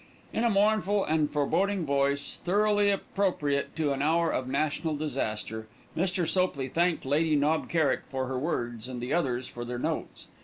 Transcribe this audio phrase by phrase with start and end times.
[0.33, 6.27] In a mournful and foreboding voice, thoroughly appropriate to an hour of national disaster, Mr.
[6.27, 10.25] Sopley thanked Lady Knob Kerrick for her words, and the others for their notes.